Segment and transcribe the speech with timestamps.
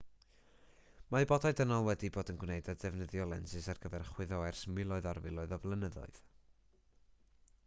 [1.15, 5.11] mae bodau dynol wedi bod yn gwneud a defnyddio lensys ar gyfer chwyddo ers miloedd
[5.13, 6.23] ar filoedd o flynyddoedd